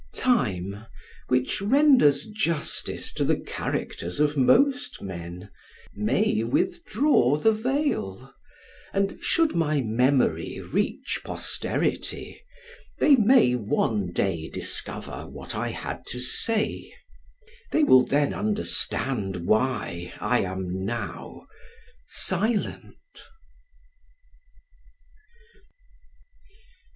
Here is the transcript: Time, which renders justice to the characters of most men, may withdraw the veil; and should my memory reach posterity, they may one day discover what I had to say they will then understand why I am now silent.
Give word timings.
Time, 0.15 0.87
which 1.27 1.61
renders 1.61 2.25
justice 2.25 3.13
to 3.13 3.23
the 3.23 3.35
characters 3.35 4.19
of 4.19 4.35
most 4.35 4.99
men, 4.99 5.51
may 5.93 6.43
withdraw 6.43 7.37
the 7.37 7.51
veil; 7.51 8.33
and 8.93 9.19
should 9.21 9.53
my 9.55 9.79
memory 9.81 10.59
reach 10.59 11.21
posterity, 11.23 12.41
they 12.97 13.15
may 13.15 13.53
one 13.53 14.11
day 14.11 14.49
discover 14.49 15.27
what 15.27 15.53
I 15.53 15.67
had 15.69 16.03
to 16.07 16.19
say 16.19 16.91
they 17.69 17.83
will 17.83 18.03
then 18.03 18.33
understand 18.33 19.45
why 19.45 20.15
I 20.19 20.39
am 20.41 20.83
now 20.83 21.45
silent. 22.07 22.97